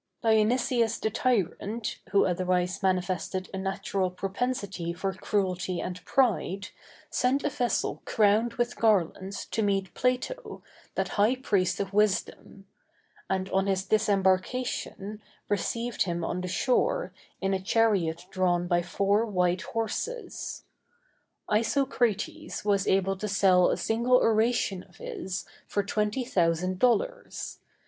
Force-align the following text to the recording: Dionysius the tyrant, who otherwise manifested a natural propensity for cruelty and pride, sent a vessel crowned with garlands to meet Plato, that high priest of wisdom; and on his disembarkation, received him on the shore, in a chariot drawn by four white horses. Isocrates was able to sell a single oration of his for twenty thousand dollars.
Dionysius 0.23 0.97
the 0.97 1.11
tyrant, 1.11 1.99
who 2.09 2.25
otherwise 2.25 2.81
manifested 2.81 3.51
a 3.53 3.59
natural 3.59 4.09
propensity 4.09 4.93
for 4.93 5.13
cruelty 5.13 5.79
and 5.79 6.03
pride, 6.05 6.69
sent 7.11 7.43
a 7.43 7.51
vessel 7.51 8.01
crowned 8.03 8.53
with 8.55 8.77
garlands 8.77 9.45
to 9.51 9.61
meet 9.61 9.93
Plato, 9.93 10.63
that 10.95 11.09
high 11.19 11.35
priest 11.35 11.79
of 11.79 11.93
wisdom; 11.93 12.65
and 13.29 13.47
on 13.51 13.67
his 13.67 13.85
disembarkation, 13.85 15.21
received 15.47 16.01
him 16.01 16.23
on 16.23 16.41
the 16.41 16.47
shore, 16.47 17.13
in 17.39 17.53
a 17.53 17.61
chariot 17.61 18.25
drawn 18.31 18.65
by 18.67 18.81
four 18.81 19.23
white 19.23 19.61
horses. 19.61 20.63
Isocrates 21.47 22.65
was 22.65 22.87
able 22.87 23.17
to 23.17 23.27
sell 23.27 23.69
a 23.69 23.77
single 23.77 24.17
oration 24.17 24.81
of 24.81 24.95
his 24.95 25.45
for 25.67 25.83
twenty 25.83 26.23
thousand 26.25 26.79
dollars. 26.79 27.59